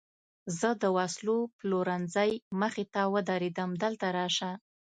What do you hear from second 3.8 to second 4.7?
دلته راشه.